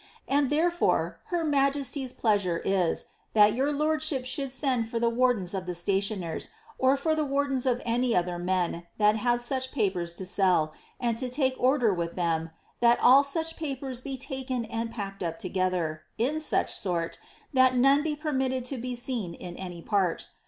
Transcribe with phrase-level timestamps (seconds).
[0.27, 3.05] And tlierefore her migesty's pleasure is
[3.35, 7.67] that your lordship •houUl send for the wardens of the stationeriff or for the wardens
[7.67, 12.15] of any other men that have such papers to sell, and to take orJer with
[12.15, 17.15] them, that all such papers be taken and packed up together, in such snrr,
[17.53, 20.29] that none be permitted to be seen in any part.